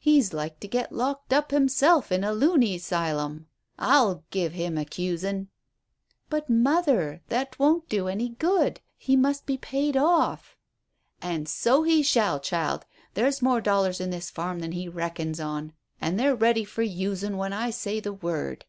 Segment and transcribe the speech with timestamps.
[0.00, 3.46] He's like to get locked up himself in a luny 'sylum.
[3.78, 5.46] I'll give him accusin'!"
[6.28, 8.80] "But, mother, that won't do any good.
[8.96, 10.56] He must be paid off."
[11.22, 12.84] "An' so he shall and so he shall, child.
[13.14, 17.36] There's more dollars in this farm than he reckons on, and they're ready for usin'
[17.36, 18.64] when I say the word.